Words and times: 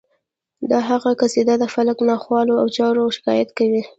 د 0.69 0.71
هغه 0.89 1.11
قصیده 1.21 1.55
د 1.59 1.65
فلک 1.73 1.97
له 2.01 2.05
ناخوالو 2.11 2.53
او 2.61 2.67
چارو 2.77 3.13
شکایت 3.17 3.49
کوي 3.57 3.81